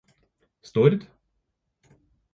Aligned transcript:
Stord 0.69 0.99